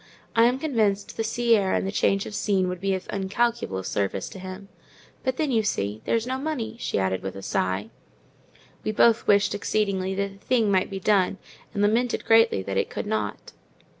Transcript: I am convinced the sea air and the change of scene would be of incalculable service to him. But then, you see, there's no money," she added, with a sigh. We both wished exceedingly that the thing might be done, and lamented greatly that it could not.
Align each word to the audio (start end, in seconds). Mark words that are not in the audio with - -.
I 0.35 0.45
am 0.45 0.57
convinced 0.57 1.15
the 1.15 1.23
sea 1.23 1.55
air 1.55 1.75
and 1.75 1.85
the 1.85 1.91
change 1.91 2.25
of 2.25 2.33
scene 2.33 2.67
would 2.69 2.81
be 2.81 2.95
of 2.95 3.05
incalculable 3.13 3.83
service 3.83 4.29
to 4.29 4.39
him. 4.39 4.67
But 5.23 5.37
then, 5.37 5.51
you 5.51 5.61
see, 5.61 6.01
there's 6.05 6.25
no 6.25 6.39
money," 6.39 6.75
she 6.79 6.97
added, 6.97 7.21
with 7.21 7.35
a 7.35 7.43
sigh. 7.43 7.91
We 8.83 8.93
both 8.93 9.27
wished 9.27 9.53
exceedingly 9.53 10.15
that 10.15 10.39
the 10.39 10.43
thing 10.43 10.71
might 10.71 10.89
be 10.89 10.99
done, 10.99 11.37
and 11.71 11.83
lamented 11.83 12.25
greatly 12.25 12.63
that 12.63 12.77
it 12.77 12.89
could 12.89 13.05
not. 13.05 13.51